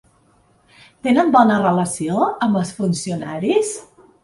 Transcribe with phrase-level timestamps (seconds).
[1.07, 3.79] Tenen bona relació amb els funcionaris?